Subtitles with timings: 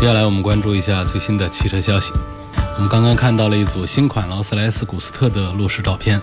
[0.00, 2.10] 接下来我们关注一下最新的汽车消息。
[2.76, 6.18] 我们刚刚看到了一组新款劳斯莱斯古斯特的路试照片，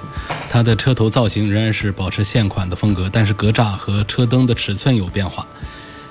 [0.50, 5.46] 它的车头造型仍然是保持现款的风格，但是格栅和车灯的尺寸有变化。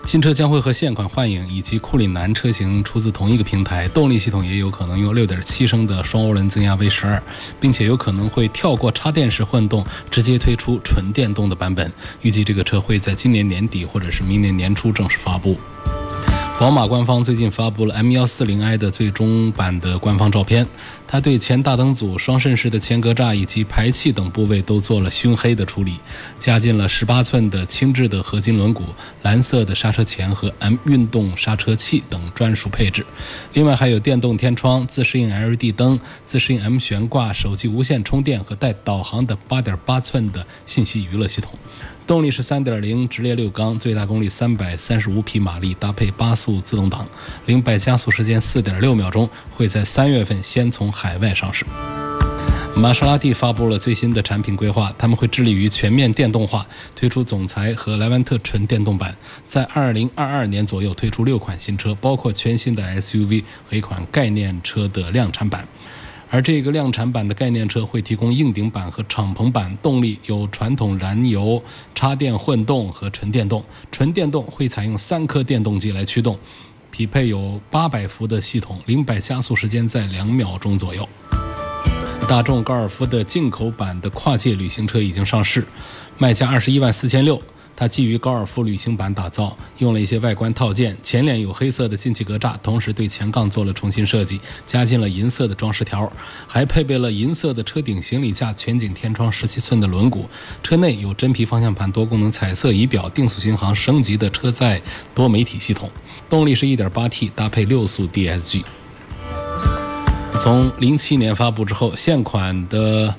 [0.05, 7.20] 新车将会和现款幻影以及库里南车型出自同一个平台，动力系统也有可能用6.7升的双涡轮增压 V12，
[7.59, 11.92] 并且有可能会跳过插电式混动，直接推出纯电动的版本。
[12.23, 15.59] 预计这个车会在今年年底或者是明年年初正式发布。
[16.59, 20.67] 宝马官方最近发布了 M140i 的最终版的官方照片，
[21.09, 25.99] 它对前大灯组、双肾式的前格栅以及排气等部位都做了熏黑的处理，
[26.39, 28.83] 加进了18寸的轻质的合金轮毂、
[29.23, 33.07] 蓝色的刹车钳和 M 运动刹车器等专属配置。
[33.53, 41.53] 另外还有电动天窗、自适应 LED 灯、自适应 M 悬挂、手机无线充电和带导航的8.8寸的信息娱乐系统。
[42.07, 47.05] 动力是3.0直列六缸，最大功率335匹马力，搭配八速自动挡，
[47.47, 51.66] 零百加速时间4.6秒钟，会在三月份先从海外上市。
[52.75, 59.16] 玛莎拉蒂发布了最新的产品规划，他们会致力于全面电动化，推出总裁和莱万特纯电动版，
[59.47, 65.66] 在2022年左右推出六款新车，包括全新的 SUV 和一款概念车的量产版。
[66.28, 71.62] 而这个量产版的概念车会提供硬顶版和敞篷版，动力有传统燃油、
[71.94, 73.64] 插电混动和纯电动。
[73.92, 76.36] 纯电动会采用三颗电动机来驱动，
[76.97, 81.06] 匹配有八百伏的系统，零百加速时间在两秒钟左右。
[82.27, 85.66] 大众高尔夫的进口版的跨界旅行车已经上市，
[86.16, 87.38] 卖价二十一万四千六。
[87.76, 96.10] 它基于高尔夫旅行版打造，用了一些外观套件，前脸有黑色的进气格栅，同时对前杠做了重新设计，加进了银色的装饰条，
[96.47, 100.25] 还配备了银色的车顶行李架、全景天窗、十七寸的轮毂。
[100.62, 104.81] 车内有真皮方向盘、多功能彩色仪表、定速巡航、升级的车载
[105.15, 105.91] 多媒体系统。
[106.31, 108.65] 动力是 1.8T，搭配六速 DSG。
[110.41, 113.15] 从零七年发布之后，现款的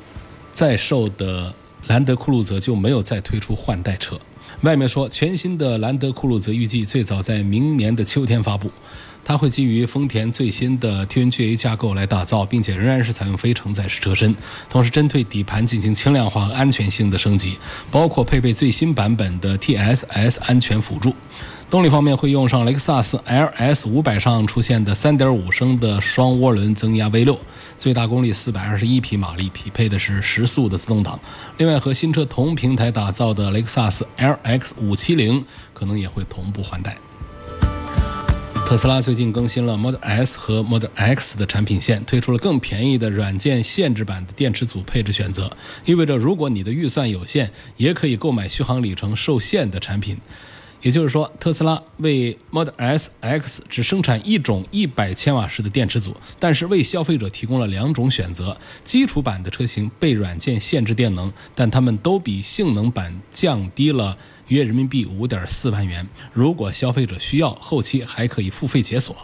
[0.51, 1.53] 在售的
[1.87, 4.19] 兰德酷路泽就没有再推出换代车。
[4.61, 8.71] 外面说，全新的兰德酷路泽预计最早在明年的秋天发布，
[9.23, 14.35] 它会基于丰田最新的 TNGA 架构来打造，并且仍然是采用非承载式车身，
[14.69, 17.57] 同时针对底盘进行轻量化和安全性的升级，
[17.91, 21.13] 包括配备最新版本的 TSS 安全辅助。
[21.69, 27.37] 动力方面会用上雷克萨斯 LS 500上出现的3.5升的双涡轮增压 V6，
[27.77, 31.19] 最大功率421匹马力，匹配的是十速的自动挡。
[31.57, 36.97] 另外和新车同平台打造的雷克萨斯 LX 570可能也会同步换代。
[38.65, 45.51] 特斯拉最近更新了 Model S 和 Model X 的产品线，推出了更便宜的软件限制版的电池组配置选择，
[45.83, 50.17] 意味着如果你的预算有限，也可以购买续航里程受限的产品。
[50.81, 58.55] 也就是说，特斯拉为 Model S、X 只生产一种100千瓦时的电池组，但是为消费者提供了两种选择。
[58.83, 64.15] 基础版的车型被软件限制电能，但它们都比性能版降低了
[64.49, 66.07] 约人民币5.4万元。
[66.31, 69.15] 如果消费者需要，后期还可以付费解锁。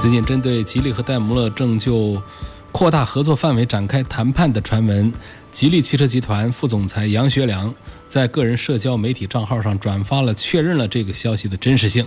[0.00, 2.22] 最近，针对吉利和戴姆勒正就
[2.70, 5.12] 扩大合作范围展开谈判的传闻，
[5.50, 7.74] 吉利汽车集团副总裁杨学良。
[8.10, 12.04] 在个人社交媒体账号上转发了，确认了这个消息的真实性。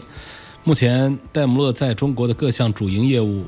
[0.66, 3.46] 目前，戴姆勒在中国的各项主营业务，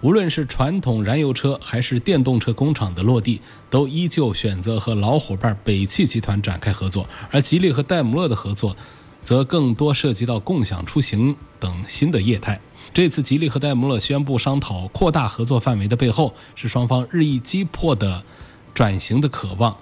[0.00, 7.06] 无论是传统燃油车还是电动车工厂的落地，都依旧选择和老伙伴北汽集团展开合作。
[7.30, 8.74] 而吉利和戴姆勒的合作，
[9.22, 12.58] 则更多涉及到共享出行等新的业态。
[12.94, 18.24] 这次吉利和戴姆勒宣布商讨扩大合作范围的背后，是双方日益急迫的
[18.72, 19.76] 转型的渴望。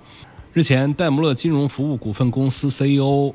[0.58, 3.32] 日前，戴姆勒金融服务股份公司 CEO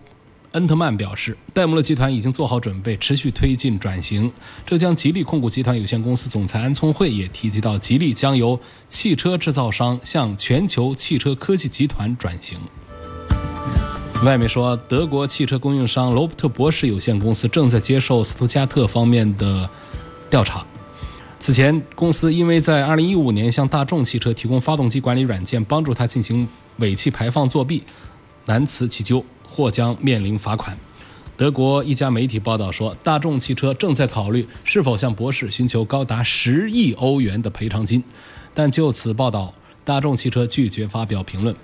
[0.52, 4.30] 恩特曼表示，戴姆勒集团已经做好准备，持续推进转型。
[4.66, 8.60] 浙江吉利控股集团有限公司总裁安聪慧也提及到，吉利将由
[8.90, 12.58] 汽车制造商向全球汽车科技集团转型。
[14.26, 19.70] 外媒说，德国汽车供应商罗伯特博士有限公司正在接受斯图加特方面的
[20.30, 20.66] 调查。
[21.40, 26.46] 此前，公司因为在2015年向大众汽车提供发动机管理软件，帮助他进行
[26.78, 27.84] 尾气排放作弊，
[28.46, 30.78] 难辞其咎，或将面临罚款。
[31.36, 38.04] 德国一家媒体报道说，大众汽车正在考虑是否向博士寻求高达十亿欧元的赔偿金，
[38.54, 39.54] 但就此报道，
[39.84, 41.56] 大众汽车拒绝发表评论。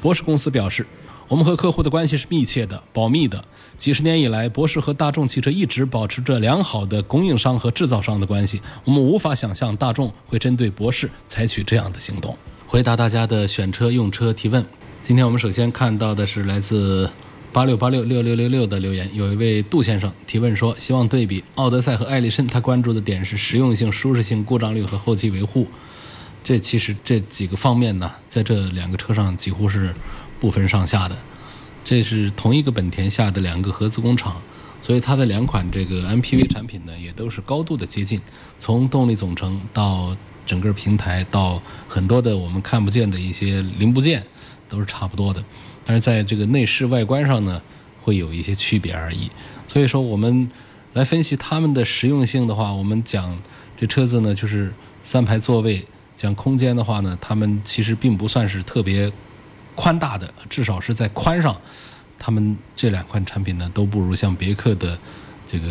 [0.00, 0.86] 博士公司表示。
[1.28, 3.44] 我们和客户的关系是密切的、保密的。
[3.76, 8.60] 几十年以来，博士和大众汽车一直保持着良好的供应商和制造商的关系。
[8.84, 12.36] 我们无法想象大众会针对博士采取这样的行动。
[12.70, 14.64] 回答大家的选车用车提问。
[15.02, 17.10] 今天我们首先看到的是来自
[17.52, 25.66] 八六八六六六六六的留言，有一位杜先生提问说，希望对比奥德赛和艾力绅，他关注的点是实用性、舒适性、故障率和后期维护。
[26.44, 29.92] 这其实这几个方面呢，在这两个车上几乎是。
[30.38, 31.18] 不分上下的，
[31.84, 34.40] 这是同一个本田下的两个合资工厂，
[34.80, 38.18] 所以它的两款这个 MPV 产品呢，也都是高度的接近。
[38.58, 40.16] 从动力总成到
[40.50, 44.24] 整个平台，到很多的我们看不见的一些零部件，
[44.68, 45.44] 都是差不多的。
[45.84, 47.62] 但是在这个内饰外观上呢，
[48.02, 49.30] 会有一些区别而已。
[49.68, 50.50] 所以说，我们
[50.94, 53.40] 来分析它们的实用性的话，我们讲
[53.78, 55.86] 这车子呢，就是三排座位。
[56.16, 59.12] 讲空间的话呢，它们其实并不算是特别。
[59.76, 61.56] 宽大的，至少是在宽上，
[62.18, 64.98] 它们这两款产品呢都不如像别克的
[65.46, 65.66] 这个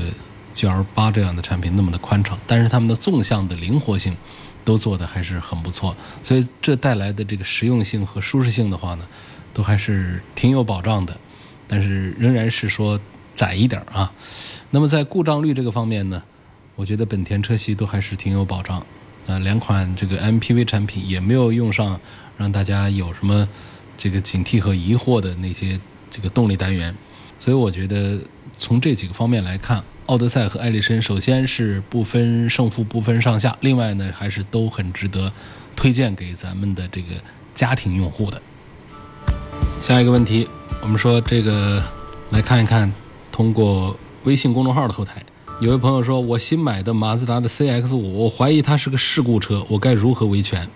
[0.56, 4.18] GL 八这样的产品那么的宽敞，但是它们的纵向的灵活性
[4.64, 9.08] 都做的还是很不错，所以这带来的这个实用性和舒适性的话呢，
[9.54, 11.18] 都还是挺有保障的，
[11.68, 13.00] 但是仍然是说
[13.36, 14.12] 窄一点啊。
[14.72, 16.24] 那么在故障率这个方面呢，
[16.76, 18.86] 我觉得本田车系都还是挺有保障
[19.28, 22.00] 啊，两款这个 MPV 产品也没有用上
[22.38, 23.48] 让大家有什么。
[24.02, 25.78] 这个警惕和疑惑的那些
[26.10, 26.96] 这个动力单元，
[27.38, 28.18] 所以我觉得
[28.58, 35.32] 从这几个方面来看，奥德赛和艾力绅首先是不分胜负、不分上下，另外呢还是都很值得
[35.76, 37.10] 推荐给咱们的这个
[37.54, 38.42] 家庭用户的。
[39.84, 40.48] 下一个问题，
[40.82, 41.84] 我们说这个
[42.32, 42.92] 来看一看，
[43.32, 45.24] 通过微信公众号的后台，
[45.62, 50.68] 有位朋友说，我新买的马自达的 CX 五，我怀疑它是个事故车，我该如何维权？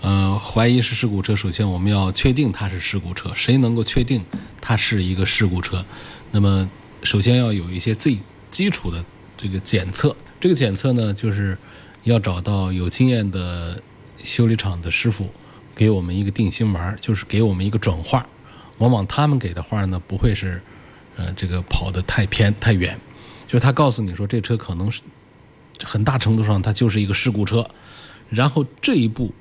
[0.00, 3.30] 呃，怀疑是事故车，首先我们要确定它是事故车。
[3.34, 4.24] 谁能够确定
[4.58, 5.84] 它是一个事故车？
[6.30, 6.66] 那么，
[7.02, 8.16] 首先要有一些最
[8.50, 9.04] 基础的
[9.36, 10.14] 这个检测。
[10.40, 11.56] 这个检测呢，就是
[12.04, 13.80] 要找到有经验的
[14.22, 15.28] 修理厂的师傅，
[15.74, 18.26] 给我们一个定心丸，就是给我们一个准话。
[18.78, 20.60] 往往他们给的话呢，不会是
[21.16, 22.98] 呃这个跑得太偏太远，
[23.46, 25.02] 就是他告诉你说这车可能是
[25.84, 27.68] 很大程度上它就是一个事故车，
[28.28, 29.32] 然后这一步。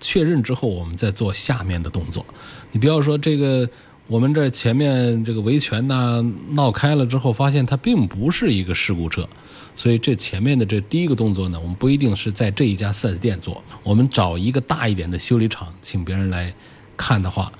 [0.00, 2.26] 确认之后，我们再做下面的动作。
[2.72, 3.66] 你不要说这个，
[4.06, 9.26] 我们这前面这个维权呢闹开了之后，发现它并不是一个事故车，
[9.74, 16.52] 所以这前面的这第一个动作呢，我们不一定是在这一家 4S 店做，我们找一个大一点的修理厂，请别人来
[16.98, 17.50] 看的话，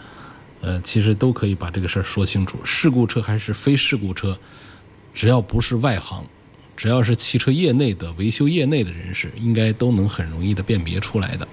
[0.60, 2.58] 呃，其实都可以把这个事儿说清楚。
[2.62, 4.38] 事故车还是非事故车，
[5.14, 6.26] 只要不是外行，
[6.76, 11.48] 只要是汽车业内的维修业内的人士，应该都能很容易的辨别出来的。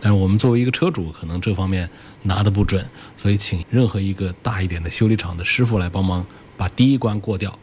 [0.00, 1.88] 但是我们作为一个车主，可能这方面
[2.22, 2.84] 拿的不准，
[3.16, 6.26] 所以请任何一个大一点的修理厂的师傅来帮忙
[6.56, 7.58] 把第一关过掉。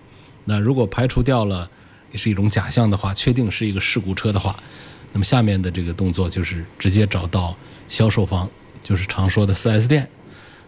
[0.45, 1.69] 那如果排除掉了
[2.13, 4.56] 是一种假象的话，确定是一个事故车的话，
[5.12, 7.56] 那么下面的这个动作就是直接找到
[7.88, 8.50] 销售方，
[8.81, 10.07] 就是常说的 4S 店。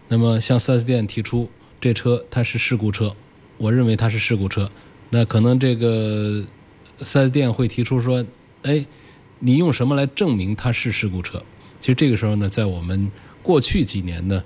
[0.08, 1.48] 那么向 4S 店提出
[1.80, 3.14] 这车它是事故车，
[3.58, 4.70] 我认为它是事故车。
[5.10, 6.44] 那可能这个
[7.00, 8.24] 4S 店会提出说，
[8.62, 8.84] 哎，
[9.38, 11.42] 你用什么来证明它是事故车？
[11.80, 13.10] 其实这个时候呢，在我们
[13.42, 14.44] 过去几年呢，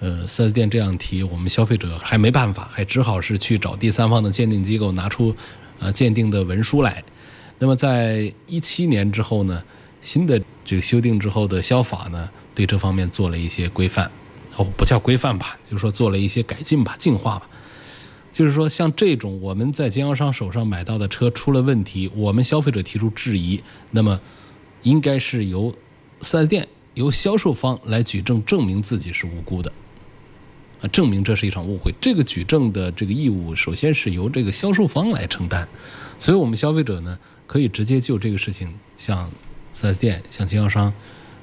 [0.00, 5.34] 呃四 S 店这样提，我们消费者还没办法，还只好是去找第三方的鉴定机构拿出
[5.78, 7.02] 呃鉴定的文书来。
[7.60, 9.62] 那么在一七年之后呢，
[10.00, 14.10] 新的这个修订之后的消法呢，对这方面做了一些规范，
[14.56, 17.48] 哦，不叫规范吧，就是说做了一些改进吧，进化吧。
[18.32, 23.62] 就是说像这种我们在经销商手上买到的车出了问题，我们消费者提出质疑，
[23.92, 24.20] 那么
[24.82, 25.72] 应该是由。
[26.22, 29.72] 4S 店由销售方来举证，证明自己是无辜的，
[30.80, 31.92] 啊，证明这是一场误会。
[32.00, 35.68] 这个举证的这个义务，首先是由这个销售方来承担。
[36.20, 39.28] 所以，我们消费者呢，可以直接就这个事情向
[39.74, 40.92] 4S 店、向经销商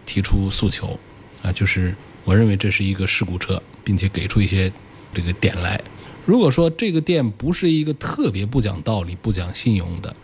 [0.06, 0.98] 提出诉求，
[1.44, 1.94] 啊，就是
[2.24, 4.72] 我认为这是一个事故车，并且给出一些
[5.14, 5.82] 这个点来。
[6.26, 10.16] 如果说这个店不是一个特别不讲道理、不讲信用的，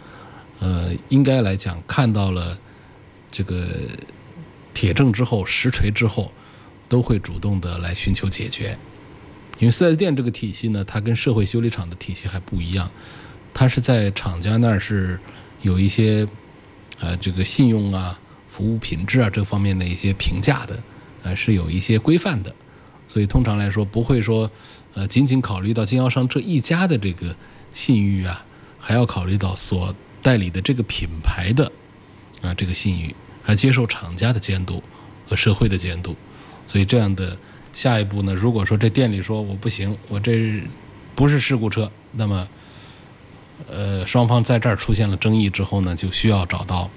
[0.60, 2.58] 呃，应该来讲看到了
[3.30, 3.68] 这个。
[4.76, 6.32] 铁证之后，实锤之后，
[6.88, 8.78] 都会主动的来寻求解决。
[9.58, 12.92] 因为 4S 店这个体系呢，它跟社会修理厂的体系还不一样，
[13.54, 15.18] 它是在厂家那儿是
[15.62, 16.28] 有一些，
[17.00, 20.84] 呃，这个信用啊、服务品质啊这方面的一些评价的，
[21.24, 22.54] 呃，是有一些规范的。
[23.08, 24.52] 所以通常来说，不会说，
[24.94, 27.34] 呃，仅仅考虑到经销商这一家的这个
[27.72, 28.44] 信誉啊，
[28.78, 31.72] 还要考虑到所代理的这个品牌的
[32.42, 33.16] 啊这个信誉，
[33.46, 34.84] 还接受厂家的监督
[35.30, 36.16] 和社会的监督。
[36.68, 37.38] 所以这样的
[37.72, 40.62] 下一步呢，如果说这店里说我不行，我这
[41.14, 42.48] 不是事故车，那么
[43.70, 46.90] 呃双方在这儿出现了争议之后呢，就需要找到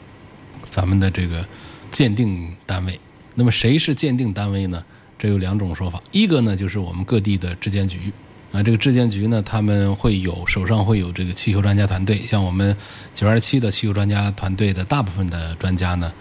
[0.69, 1.47] 咱们的这个
[1.90, 2.99] 鉴定单位。
[3.35, 4.83] 那么谁是鉴定单位呢？
[5.19, 8.12] 这有两种说法，一个呢就是我们各地的质监局，
[8.52, 12.76] 啊，这个质监局呢，他们会有手上会有这个汽修专家团队，像我们
[13.14, 16.12] 九二七的汽修专家团队的大部分的专家呢，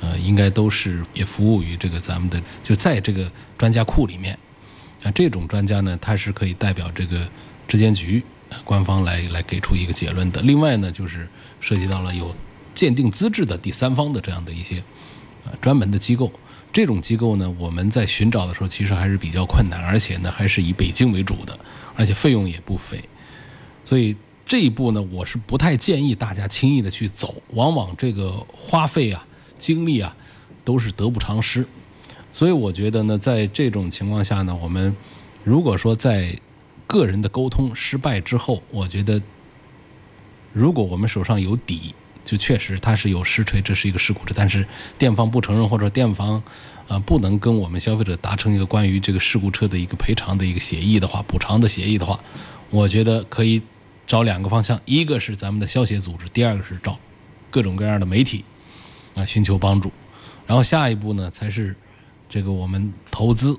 [0.00, 4.38] 呃，应该都是也服务于这个咱们的，就在这个专家库里面，
[5.02, 7.28] 啊，这种专家呢，他是可以代表这个
[7.66, 8.22] 质监局
[8.64, 10.40] 官方来来给出一个结论的。
[10.42, 11.28] 另外呢，就是
[11.60, 12.34] 涉及到了有
[12.74, 14.78] 鉴定资质的第三方的这样的一些
[15.44, 16.32] 啊专门的机构。
[16.70, 21.58] 这种机构呢，我们在寻找的时候其实还是比较困难，而且呢还是以北京为主的，
[21.96, 23.02] 而且费用也不菲，
[23.86, 24.14] 所以
[24.44, 29.26] 这一步呢，我是不太建议大家轻易的去走，往往这个花费啊、
[29.58, 30.16] 精力啊
[30.64, 31.66] 都是得不偿失。
[32.32, 34.96] 所以我觉得呢，在这种情况下呢，我们
[35.44, 36.40] 如果说在
[36.86, 39.20] 个人的沟通失败之后，我觉得
[40.52, 41.94] 如果我们手上有底。
[42.24, 44.66] 就确实它是有实锤，这是一个事故车，但是
[44.98, 46.42] 店方不承认，或者店方
[46.86, 52.20] 啊不能跟我们消费者达成一个关于这个事故车的一个赔偿的一个协议的话，补偿的协议的话，
[52.68, 53.62] 我觉得可以
[54.06, 56.98] 找两个方向，一个是咱们的消协组织，第二个是找
[57.50, 58.44] 各种各样的媒体
[59.18, 59.90] 啊寻求帮助，
[60.46, 61.74] 然后下一步呢才是
[62.28, 63.58] 这个我们投资，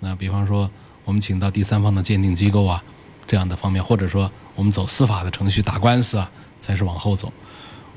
[0.00, 0.70] 那比方说
[1.04, 2.82] 我们请到第三方的鉴定机构啊
[3.26, 6.30] 这样的方面，或者说我们走司法的程序打官司啊，
[6.60, 7.30] 才是往后走。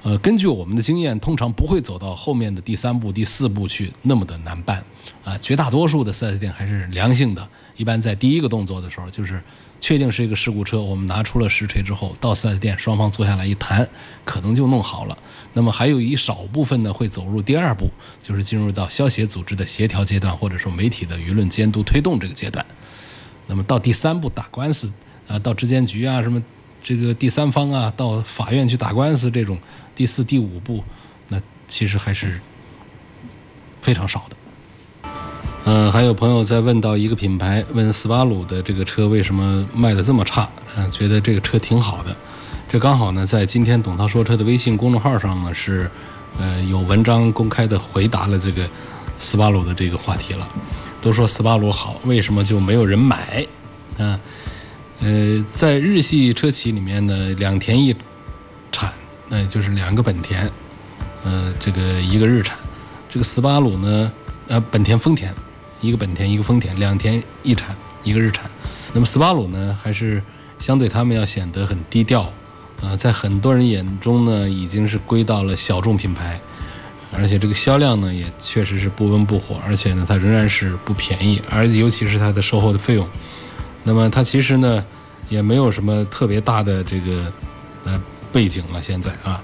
[0.03, 4.83] 呃，根据我们的经验，通常不会走到后面的第三步、第四步去那么的难办，
[5.23, 7.47] 啊，绝大多数的 4S 店还是良性的。
[7.77, 9.41] 一般在第一个动作的时候，就是
[9.79, 13.87] 确定是一个事故车，我们拿出了实锤之后，到 4S 店双方坐下来一谈，
[14.25, 15.17] 可能就弄好了。
[15.53, 17.89] 那么还有一少部分呢，会走入第二步，
[18.21, 22.65] 就是进入到消协组织的协调阶段，或者说媒体的舆论监督推动这个阶段。
[23.47, 24.91] 那么到第三步打官司，
[25.27, 26.41] 啊，到质监局啊什么。
[26.83, 29.55] 这个第三方啊，到法院去打官司，这种
[29.93, 30.83] 第四、第五步，
[31.27, 32.41] 那其实还是
[33.83, 34.35] 非常少的。
[35.63, 40.49] 嗯，还有朋友在问到一个品牌，问斯巴鲁的这个车为什么卖的这么差？
[40.75, 42.15] 嗯，觉得这个车挺好的。
[42.67, 45.89] 这刚好呢，在今天董涛说车的微信公众号上呢，是
[46.39, 48.67] 呃有文章公开的回答了这个
[49.17, 50.47] 斯巴鲁的这个话题了。
[50.99, 53.45] 都说斯巴鲁好，为什么就没有人买？
[53.97, 54.19] 啊？
[54.99, 57.95] 呃，在日系车企里面呢，两田一
[58.71, 58.91] 产，
[59.27, 60.49] 那就是两个本田，
[61.23, 62.57] 呃，这个一个日产，
[63.09, 64.11] 这个斯巴鲁呢，
[64.47, 65.33] 呃，本田丰田，
[65.81, 68.49] 一个本田一个丰田，两田一产一个日产，
[68.93, 70.21] 那么斯巴鲁呢，还是
[70.59, 72.31] 相对他们要显得很低调，
[72.81, 76.39] 啊，在很多人眼中呢，已经是归到了小众品牌，
[77.11, 83.07] 而且这个销量呢，也确实是不温不火，而且呢，它仍然是不便宜，而尤其是它的售后的费用。
[83.83, 84.85] 那么它其实呢，
[85.29, 87.33] 也没有什么特别大的这个
[87.85, 88.81] 呃背景了。
[88.81, 89.41] 现在啊，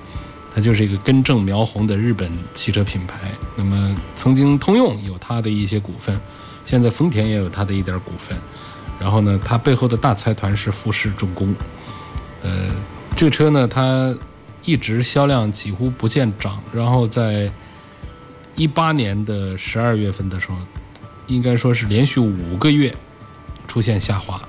[0.58, 3.30] 它就是一个根正苗红的日本汽车品牌。
[3.56, 6.20] 那么曾经通用有它的一些股份，
[6.66, 8.36] 现在丰田也有它的一点股份。
[9.00, 11.54] 然后呢，它背后的大财团是富士重工。
[12.42, 12.72] 呃，
[13.16, 14.12] 这个车呢，它
[14.64, 16.60] 一直销量几乎不见涨。
[16.74, 17.52] 然后在
[18.56, 20.58] 一八年的十二月份的时候，
[21.28, 22.92] 应该说是连续五个月。
[23.68, 24.42] 出现下滑，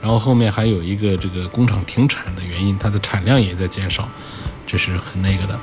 [0.00, 4.08] 然后后面还有一个这个工厂停产的原因，它的产量也在减少，
[4.66, 5.58] 这是很那个的。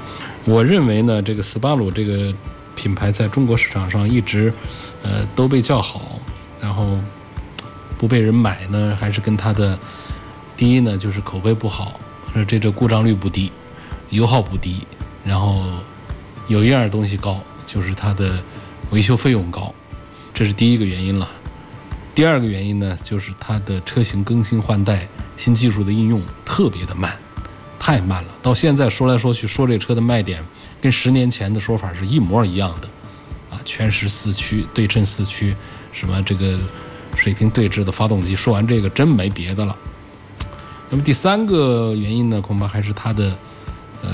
[0.45, 2.33] 我认为呢，这个斯巴鲁这个
[2.75, 4.53] 品牌在中国市场上一直，
[5.03, 6.19] 呃，都被叫好，
[6.59, 6.97] 然后
[7.97, 9.77] 不被人买呢，还是跟它的
[10.57, 11.99] 第一呢，就是口碑不好，
[12.47, 13.51] 这这故障率不低，
[14.09, 14.87] 油耗不低，
[15.23, 15.63] 然后
[16.47, 18.41] 有一样东西高，就是它的
[18.89, 19.73] 维修费用高，
[20.33, 21.27] 这是第一个原因了。
[22.13, 27.17] 第二个原因呢，就是它的车型更新换代、新技术的应用特别的慢，
[27.81, 28.29] 太慢了。
[28.43, 30.39] 到现在说来说去说这车的卖点，
[30.79, 32.87] 跟十年前的说法是一模一样的，
[33.49, 35.55] 啊，全时四驱、对称四驱，
[35.91, 36.59] 什么这个
[37.15, 38.35] 水平对置的发动机。
[38.35, 39.75] 说完这个，真没别的了。
[40.91, 43.35] 那么第三个原因呢，恐怕还是它的
[44.03, 44.09] 呃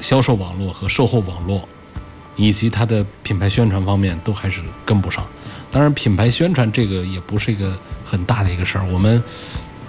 [0.00, 1.68] 销售网络和售后网络，
[2.34, 5.24] 以及它的品牌宣传方面都还是跟不上。
[5.70, 8.84] 当然，品牌宣传这个也不是一个很大的一个事儿。
[8.86, 9.22] 我们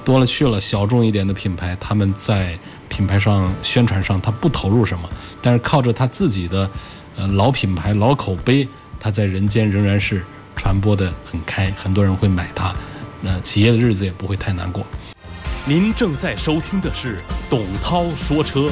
[0.05, 2.57] 多了去了，小众一点的品牌，他们在
[2.95, 5.09] 品牌上宣传上，他不投入什么，
[5.41, 6.69] 但是靠着他自己的
[7.17, 8.67] 呃老品牌、老口碑，
[8.99, 10.23] 他在人间仍然是
[10.55, 12.71] 传播的很开，很多人会买它，
[13.19, 14.85] 那企业的日子也不会太难过。
[15.65, 17.17] 您正在收听的是
[17.49, 18.69] 董涛说车。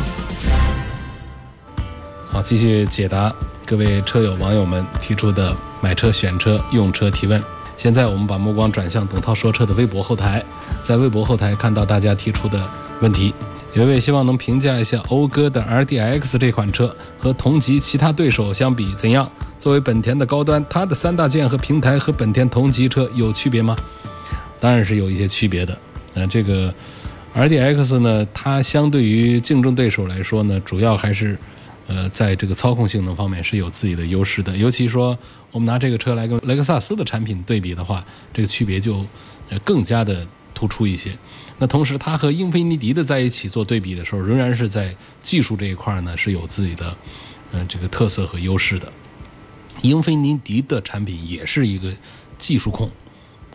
[2.30, 3.34] 好，继续解答
[3.66, 7.42] 各位车友网友们提出的买车、选车、用车提问。
[7.75, 10.44] 现在我们把目光转向董涛说车的微博后台，
[10.84, 12.63] 在微博后台看到大家提出的
[13.01, 13.34] 问题，
[13.74, 19.30] 有一位希望能评价一下讴歌的 RDX 这款车和同级其他对手相比怎样？
[19.60, 23.75] 作为本田的高端，它的三大件和平台和本田同级车有区别吗？
[24.60, 25.78] 当然是有一些区别的。
[26.16, 26.74] 呃，这个
[27.34, 31.38] RDX 呢，它相对于竞争对手来说呢，主要还是。
[31.88, 35.18] 呃，在这个操控性能方面是有自己的优势的，尤其说
[35.51, 39.06] 我们拿这个车来跟雷克萨斯的产品对比的话，这个区别就
[39.66, 40.25] 更加的
[40.62, 41.18] 突出一些。
[41.58, 46.96] 那同时，它和英菲尼迪的在一起做对比的时候，仍然是在技术这一块呢是有自己的
[47.51, 48.94] 呃这个特色和优势的。
[49.82, 51.91] 英菲尼迪的产品也是一个
[52.38, 52.91] 技术控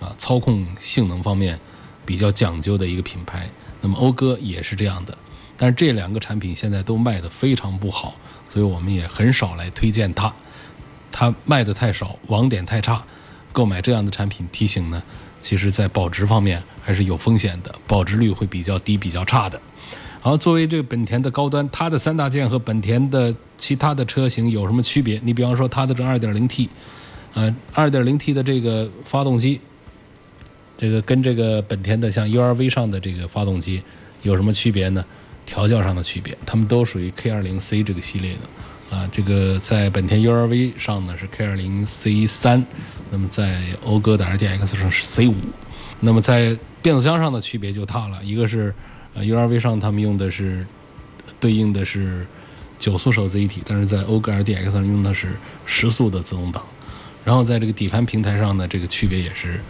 [0.01, 1.61] 啊，操控性能方面
[2.05, 3.49] 比较讲究的一个品牌。
[3.81, 5.17] 那么讴歌也是这样的。
[5.57, 8.13] 但是这两个产品现在都卖得非常不好，
[8.49, 10.35] 所以我们也很少来推荐它。
[11.13, 13.05] 它卖的太少，网点太差，
[13.53, 15.01] 购买这样的产品提醒呢，
[15.47, 19.61] 其实在保值方面还是有风险的，保值率会比较低、比较差的。
[20.21, 25.21] 好，作为这个本田的高端，它的三大件和本田的其他的车型有什么区别？
[25.23, 26.69] 你比方说它的这 2.0T，
[27.35, 29.61] 呃，2.0T 的这个发动机，
[30.77, 33.81] 这个跟这个本田的像 URV 上的这个发动机
[34.23, 35.05] 有什么区别呢？
[35.45, 42.67] 调教上的区别，它们都属于 K20C 这个系列的，啊，这个在本田 URV 上呢是 K20C 三，
[43.11, 45.35] 那么在讴歌的 RDX 上是 C 五，
[46.01, 48.75] 那么在变速箱上的区别就大了，一个是
[49.15, 50.67] 呃 URV 上他们用的是
[51.39, 52.27] 对应的是
[52.79, 56.63] 九速手自一体，但是在讴歌 RDX 上用的是十速的自动挡，
[57.25, 59.61] 然后在这个底盘平台上呢，这个区别也是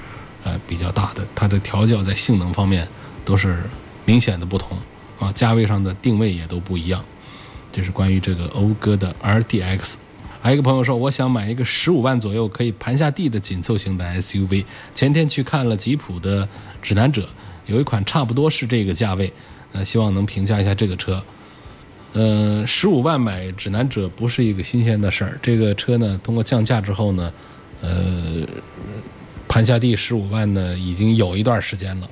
[0.44, 2.88] 呃比较大的，它的调教在性能方面
[3.24, 3.62] 都是
[4.04, 4.78] 明显的不同。
[5.18, 7.02] 啊，价位上的定位也都不一样，
[7.72, 9.94] 这是关于这个讴歌的 RDX。
[10.40, 14.64] 还有一个朋友说，我想买一个十五万左右可以盘下地的紧凑型的 SUV。
[14.94, 16.48] 前天去看了吉普的
[16.80, 17.28] 指南者，
[17.66, 19.32] 有一款差不多是这个价位，
[19.72, 21.22] 呃，希望能评价一下这个车。
[22.12, 25.38] 嗯，十五万买指南者不是一个新鲜的事儿。
[25.42, 27.32] 这个车呢，通过降价之后呢，
[27.82, 28.46] 呃，
[29.48, 32.08] 盘下地十五万呢，已经有一段时间了。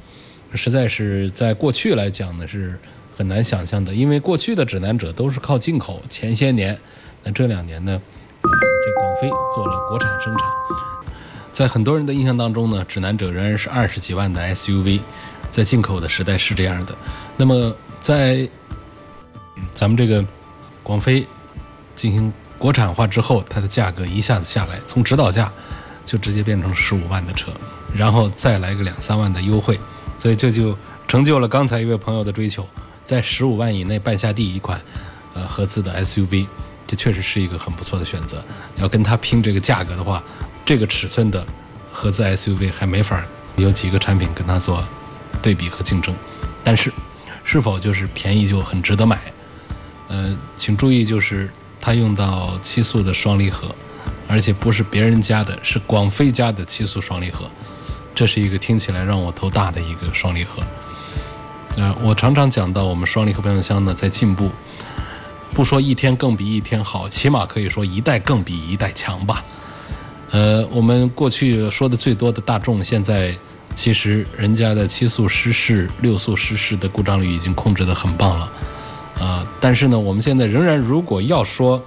[0.54, 2.78] 实在是在过去来讲呢，是
[3.16, 6.02] 很难想象的，因为过去的指南者都是靠进口。
[6.08, 6.78] 前些年，
[7.24, 8.00] 那这两年呢，
[8.42, 8.50] 呃
[8.84, 10.46] 这广飞做了国产生产。
[11.50, 15.00] 在很多人的印象当中呢，指南者仍然是二十几万的 SUV，
[15.50, 16.94] 在进口的时代是这样的。
[17.36, 18.48] 那么在
[19.70, 20.24] 咱们这个
[20.82, 21.26] 广飞
[21.96, 25.50] 进行国产化之后，它的价格一下子下来，从指导价
[26.04, 27.52] 就直接变成十五万的车，
[27.96, 29.78] 然后再来个两三万的优惠。
[30.18, 32.66] 所以这就成就了刚才一位朋友的追求，
[33.02, 34.80] 在十五万以内办下第一款，
[35.34, 36.46] 呃，合资的 SUV，
[36.86, 38.44] 这确实是一个很不错的选择。
[38.76, 40.22] 要跟它拼这个价格的话，
[40.64, 41.44] 这个尺寸的
[41.92, 43.24] 合资 SUV 还没法
[43.56, 44.82] 有几个产品跟它做
[45.42, 46.14] 对比和竞争。
[46.62, 46.92] 但是，
[47.42, 49.18] 是否就是便宜就很值得买？
[50.08, 53.74] 呃，请注意，就是它用到七速的双离合，
[54.28, 57.50] 而且不是别人家的，是广飞家的七速双离合。
[58.14, 60.62] 这是一个听起来让我头大的一个双离合，
[61.76, 64.52] 呃，我常常讲到我们双离合变速箱呢在进步，
[65.54, 69.44] 不说一天更比一天好，起码可以说一代更比一代强吧。
[70.32, 73.32] 呃，我们过去说的最多的大众，现在
[73.72, 78.52] 其实人家的七速湿式、六速湿式的故障率已经控制得很棒了，
[79.20, 81.80] 啊，但是呢，我们现在仍然如果要说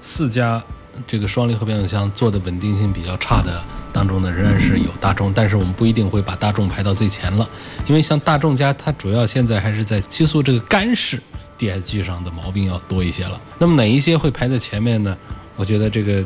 [0.00, 0.62] 四家
[1.06, 3.64] 这个双离合变速箱做的稳定性比较差的。
[3.90, 7.48] 当中呢，仍然是有大众，但是我们不一定会把大众排到最前了，
[7.86, 11.20] 因为像大众家，它主要现在还是在七速这个干式
[11.58, 13.40] DSG 上的毛病要多一些了。
[13.58, 15.16] 那么哪一些会排在前面呢？
[15.56, 16.24] 我觉得这个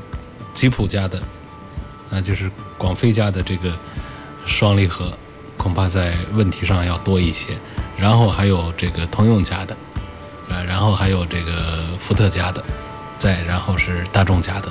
[0.53, 1.21] 吉普家的，
[2.11, 3.73] 那就是广飞家的这个
[4.45, 5.12] 双离合，
[5.57, 7.57] 恐怕在问题上要多一些。
[7.97, 9.77] 然后还有这个通用家的，
[10.49, 12.62] 呃，然后还有这个福特家的，
[13.16, 14.71] 再然后是大众家的，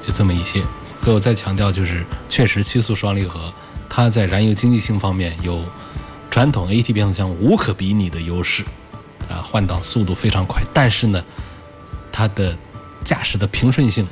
[0.00, 0.62] 就这么一些。
[1.00, 3.52] 所以我再强调，就是确实七速双离合，
[3.88, 5.64] 它在燃油经济性方面有
[6.30, 8.64] 传统 AT 变速箱无可比拟的优势，
[9.30, 10.62] 啊，换挡速度非常快。
[10.74, 11.24] 但是呢，
[12.10, 12.56] 它的
[13.04, 14.06] 驾驶的平顺性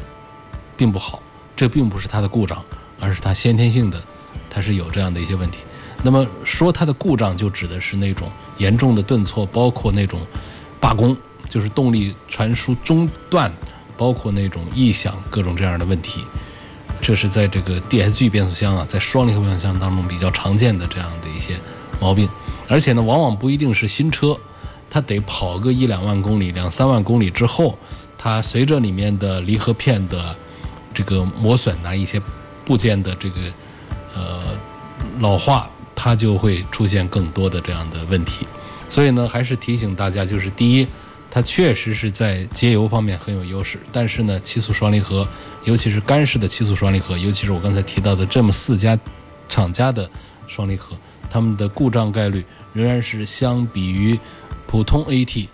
[0.76, 1.20] 并不好，
[1.57, 2.64] 这并不是它的故障，
[3.00, 4.02] 而是它先天性的，
[4.48, 5.59] 它是有这样的一些问题。
[6.02, 10.24] 那么说它的故障，就指的是那种严重的顿挫，包括那种
[10.78, 11.16] 罢工，
[11.48, 13.52] 就是动力传输中断，
[13.96, 16.24] 包括那种异响各种这样的问题。
[17.00, 21.57] 这是在这个 DSG 变速箱啊，在双离合变速箱当中比较常见的这样的一些
[22.00, 22.28] 毛病，
[22.68, 24.37] 而且呢，往往不一定是新车，
[24.90, 27.79] 它得跑个一两万公里、两三万公里之后，
[28.16, 30.35] 它随着里面的离合片的
[30.94, 32.20] 这个磨损呐、一些
[32.64, 33.40] 部件的这个
[34.14, 34.42] 呃
[35.20, 38.46] 老化，它就会出现更多的这样的问题。
[38.88, 40.87] 所以呢，还是提醒大家，就是第一，
[41.31, 45.29] 它确实是在节油方面很有优势，但是呢，七速双离合，
[45.64, 48.98] 尤其是干式的七速双离合，尤其是我刚才提到的这么四家
[49.46, 50.09] 厂家的
[50.46, 50.96] 双离合，
[51.29, 54.18] 它们的故障概率仍然是相比于
[54.68, 55.48] 普通 AT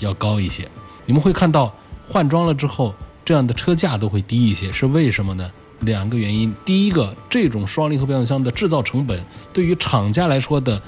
[0.00, 0.68] 要高一些。
[1.06, 1.72] 你们会看到
[2.08, 2.92] 换装了之后，
[3.24, 5.48] 这样的车价都会低一些，是为什么呢？
[5.82, 10.82] 两个原因，第一个，这种双离合变速箱的制造成本对于厂家来说的。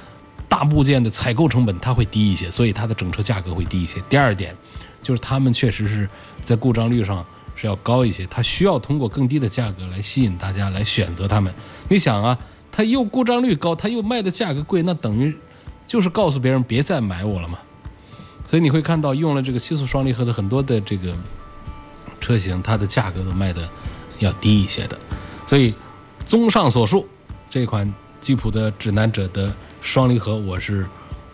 [0.48, 4.02] 大部件的采购成本它会低一些，所以它的整车价格会低一些。
[4.08, 4.52] 第二点，
[5.00, 6.10] 就是他们确实是
[6.42, 11.54] 在故障率上是要高一些，它需要通过更低的价格来吸引大家来选择他们。
[11.88, 12.36] 你想啊，
[12.72, 15.32] 它又故障率高，它又卖的价格贵，那等于
[15.90, 17.58] 就是告诉别人别再买我了嘛。
[18.46, 21.12] 所以你会看到用了这个七速双离合的很多的这个
[22.20, 23.68] 车型，它的价格都卖的
[24.20, 24.96] 要低一些的。
[25.44, 25.74] 所以，
[26.24, 27.08] 综上所述，
[27.48, 29.52] 这款吉普的指南者的。
[29.82, 30.86] 双离合我是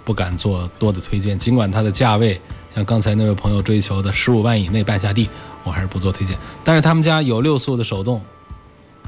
[0.05, 2.41] 不敢做多的推荐，尽管它的价位
[2.73, 5.29] 像刚才那位朋友追求的十五万以内半下地，
[5.65, 6.39] 我还是不做推荐。
[6.63, 8.23] 但是他们家有六速的手动，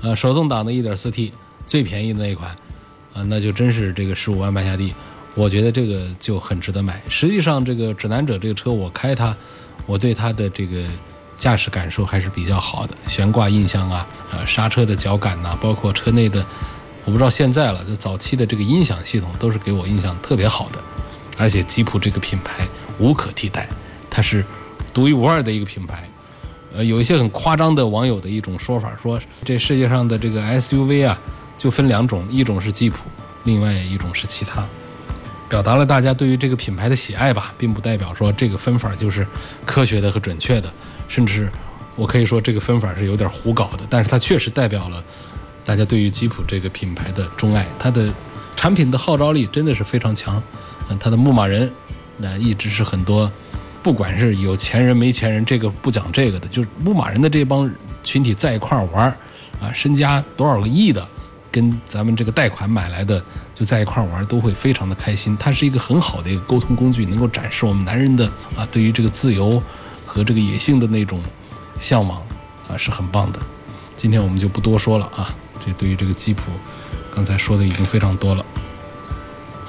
[0.02, 1.30] 呃，手动挡的 1.4T
[1.64, 2.50] 最便宜的那一款，
[3.14, 4.92] 啊，那就真是这个十五万半下地，
[5.38, 7.00] 我觉得这个就很值得买。
[7.08, 9.34] 实际上，这个指南者这个车我开它，
[9.86, 10.82] 我对它的这个
[11.36, 16.44] 驾驶感受还是比较好的，悬挂印象啊，呃，刹车的脚感呐，包括车内的。
[17.04, 20.80] 我不知道现在了，就早期的这个音响系统都是给我印象特别好的，
[21.38, 22.66] 而且吉普这个品牌
[22.98, 23.68] 无可替代，
[24.10, 24.44] 它是
[24.92, 26.06] 独一无二的一个品牌。
[26.74, 31.16] 呃，有一些很夸张的网友的一种说法，说这世界上的这个 SUV 啊，
[31.56, 33.06] 就分两种，一种是吉普，
[33.44, 34.66] 另外一种是其他，
[35.48, 39.26] 表达了大家对于这个品牌的喜爱吧，并不代表说这个分法就是
[39.64, 40.72] 科学的和准确的，
[41.08, 41.50] 甚至
[41.96, 45.02] 我可以说这个分法是有点胡搞的，但是它确实代表了。
[45.64, 48.12] 大家对于吉普这个品牌的钟爱，它的
[48.56, 50.42] 产品的号召力真的是非常强。
[50.88, 51.70] 嗯，它的牧马人，
[52.16, 53.30] 那一直是很多，
[53.82, 57.70] 不管是有钱人没钱人，这个不讲这个的，就是牧马人的这帮
[58.02, 59.16] 群体在一块儿玩儿，
[59.60, 61.06] 啊，身家多少个亿的，
[61.58, 63.20] 跟咱们这个贷款买来的
[63.52, 65.36] 就在一块儿玩儿，都会非常的开心。
[65.36, 68.24] 它是一个很好的一个沟通工具，能够展示我们男人的
[68.56, 69.60] 啊对于这个自由
[70.06, 71.20] 和这个野性的那种
[71.80, 72.22] 向往
[72.68, 73.40] 啊，是很棒的。
[73.96, 75.34] 今天我们就不多说了啊。
[75.58, 76.52] 这对于这个吉普，
[77.12, 78.46] 刚才说的已经非常多了。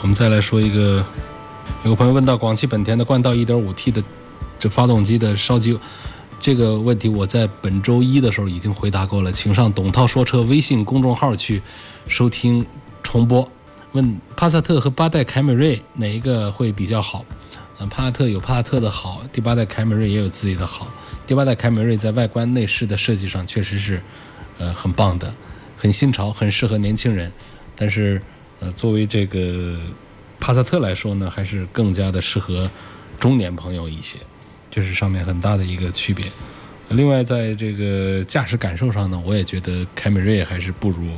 [0.02, 1.04] 我们再来说一个，
[1.84, 4.04] 有个朋友问到广汽本田的冠道 1.5T 的
[4.60, 5.80] 这发动机的烧机油
[6.40, 11.62] 这个问题，我在本周一的时候已经回答过了，请上董涛说车微信公众号去
[12.08, 12.66] 收听
[13.04, 13.48] 重播。
[13.92, 17.26] 问帕萨特和八代凯美瑞哪一个会比较好？
[17.80, 20.88] 嗯，帕萨特有帕萨特的好，第八代凯美瑞也有自己的好。
[21.28, 24.02] 第八代凯美瑞在外观内饰的设计上确实是
[24.58, 25.34] 呃很棒的。
[25.82, 27.32] 很新潮，很适合年轻人，
[27.74, 28.22] 但是，
[28.60, 29.80] 呃，作为这个
[30.38, 32.70] 帕萨特来说呢，还是更加的适合
[33.18, 34.18] 中年朋友一些，
[34.70, 36.26] 就是上面很大的一个区别。
[36.90, 41.10] 另外，在这个驾驶感受上呢，我也觉得凯美瑞还是不如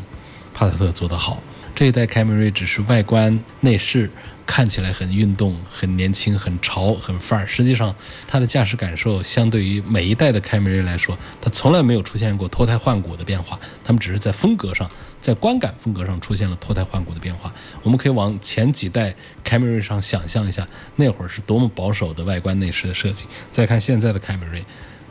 [0.53, 1.41] 帕萨特做得好。
[1.73, 4.09] 这一代凯美瑞只是外观内饰
[4.45, 7.95] 看起来很运动、很年轻、很潮、很范儿，实际上
[8.27, 14.89] 它的驾驶感受相对于每一代的凯美瑞来说，它从来没有出现过脱胎换骨的变化，它们只是在风格上、
[15.21, 17.53] 在观感风格上出现了脱胎换骨的变化。
[17.81, 24.65] 我们可以往前几代凯美瑞上想象一下，那会儿是多么保守的外观内饰的设计，再看现在的凯美瑞，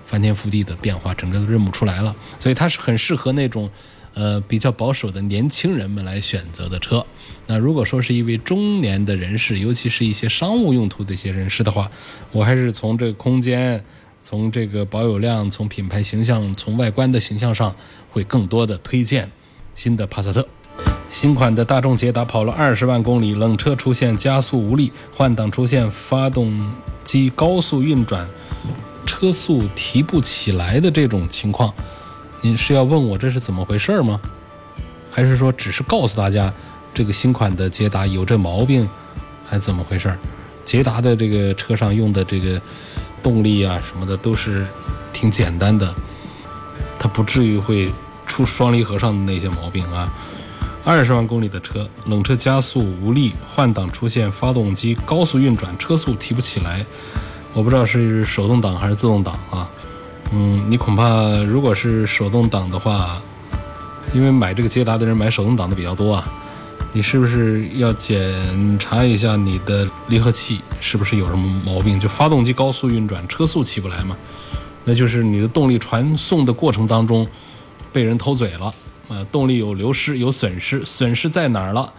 [0.05, 3.71] 翻天覆地的变化，整个都认不出来了，所以它是很适合那种。
[4.15, 7.07] 呃，比较保守的年轻人们来选择的车。
[7.47, 11.91] 那如果说是一位中年的人士，尤其是一些商务用途的一些人士的话，
[12.33, 13.85] 我还是从这个空间、
[14.23, 17.75] 从这个保有量、从品牌形象、从外观的形象上，
[18.09, 19.31] 会更多的推荐
[19.75, 20.47] 新的帕萨特。
[21.09, 28.29] 新款的大众捷达跑了二十万公里，冷车出现加速无力，换挡出现发动机高速运转、
[29.05, 31.75] 车速提不起来的这种情况。
[32.43, 34.21] 您是要问我这是怎么回事吗？
[35.11, 36.53] 还是说只是告诉大家
[36.95, 38.89] 这个新款的捷达有这毛病，
[39.47, 40.17] 还是怎么回事？
[40.65, 42.61] 捷达的这个车上用的这个
[43.23, 44.67] 动力啊什么的都是
[45.13, 45.95] 挺简单的，
[46.99, 47.93] 它不至于会
[48.25, 50.11] 出双离合上的那些毛病啊。
[50.83, 56.87] 二十万公里的车，冷车加速无力，换挡出现发动机高速运转，车速提不起来。
[57.53, 59.69] 我不知道是手动挡还是自动挡啊。
[60.33, 63.21] 嗯，你恐怕如果是手动挡的话，
[64.15, 66.25] 因为买这个捷达的人买手动挡的比较多啊。
[66.93, 72.01] 你是不是要检查一下你的离合器是不是有什么毛病？
[72.01, 74.17] 就发动机高速运转，车速起不来嘛？
[74.85, 77.27] 那就是你的动力传送的过程当中
[77.93, 78.75] 被人偷嘴了，
[79.09, 81.93] 啊，动力有流失有损失，损失在哪儿了？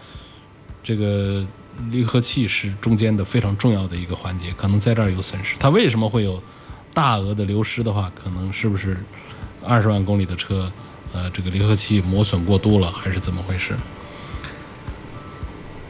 [0.83, 1.45] 这个
[1.89, 5.55] 离合器是中间的非常重要的一个环节，可能在这儿有损失。
[5.57, 6.41] 它为什么会有
[6.93, 8.97] 大额的流失的话，可能是不是
[9.63, 10.71] 二十万公里的车，
[11.13, 13.75] 呃，这个离合器磨损过度了，还是怎么回事？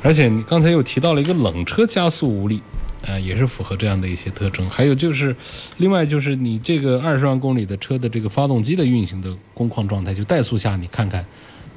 [0.04, 2.62] 而且你刚才又提到了一个冷车加速无力，
[3.04, 4.68] 呃，也是符合这样的一些特征。
[4.70, 5.36] 还有就是，
[5.78, 11.24] 另外就是你这个二十万公里的车的这个发动机的运行的工况状态，就怠速下你看看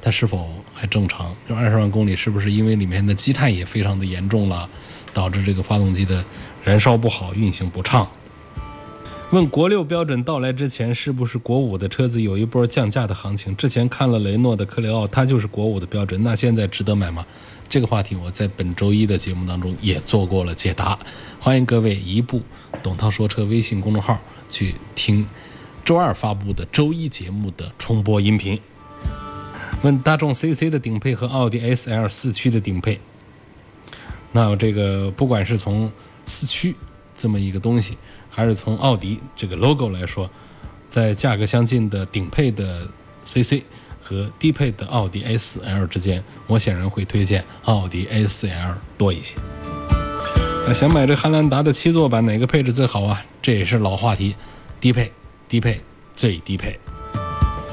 [0.01, 1.35] 它是否还正常。
[1.47, 4.67] 就二十万公里是不是因为里面的积碳也非常的严重了，
[5.13, 6.25] 导致这个发动机的
[6.63, 8.09] 燃烧不好、运行不畅？
[9.31, 13.55] 问国六标准到来之前，是不是国五的车子有一波降价的行情？
[13.55, 17.25] 之前看了雷诺的科雷傲，它就是国五的标准，那现在值得买吗？
[17.67, 20.97] 这个话题我在本周一的节目当中也做过了解答，
[21.39, 22.41] 欢迎各位移步
[22.83, 25.27] 董涛说车微信公众号去听
[25.83, 28.61] 周二发布的周一节目的重播音频。
[29.81, 33.01] 问大众 CC 的顶配和奥迪 SL 四驱的顶配，
[34.31, 35.91] 那这个不管是从
[36.25, 36.75] 四驱
[37.15, 37.97] 这么一个东西，
[38.29, 40.29] 还是从奥迪这个 logo 来说，
[40.87, 42.87] 在价格相近的顶配的
[43.25, 43.63] CC。
[44.07, 49.35] 和低配的奥迪 A4L 之间，我显然会推荐奥迪 A4L 多一些。
[50.67, 53.19] 那想买这汉兰达的七座版，哪个配置最好啊？
[53.41, 54.35] 这也是老话题，
[54.79, 55.11] 低配、
[55.47, 55.81] 低配、
[56.13, 56.79] 最低配。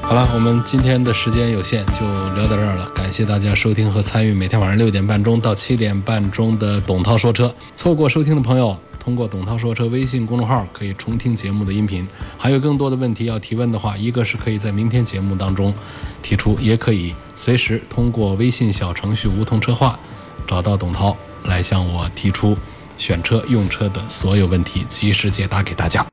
[0.01, 1.99] 好了，我们今天的时间有限，就
[2.33, 2.89] 聊到这儿了。
[2.95, 7.53] 感谢大家收听和参与每天晚上六点半钟到七点半钟的董涛说车。
[7.75, 8.75] 错过收听的朋友。
[9.03, 15.73] 通过“董涛说车”微信公众号可以重听节目的音频，还有更多的问题要提问的话，一个是可以在明天节目当中
[16.21, 19.99] 提出，也可以随时通过微信小程序“梧桐车话”
[20.47, 22.57] 找到董涛来向我提出
[22.97, 26.01] 选车用车的所有问题，及时解答给大家。